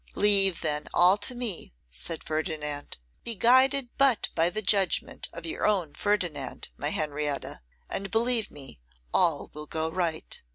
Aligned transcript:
'Leave, 0.15 0.61
then, 0.61 0.87
all 0.95 1.15
to 1.15 1.35
me,' 1.35 1.75
said 1.91 2.23
Ferdinand; 2.23 2.97
'be 3.23 3.35
guided 3.35 3.87
but 3.99 4.29
by 4.33 4.49
the 4.49 4.59
judgment 4.59 5.29
of 5.31 5.45
your 5.45 5.67
own 5.67 5.93
Ferdinand, 5.93 6.69
my 6.75 6.89
Henrietta, 6.89 7.61
and 7.87 8.09
believe 8.09 8.49
me 8.49 8.79
all 9.13 9.51
will 9.53 9.67
go 9.67 9.91
right. 9.91 10.41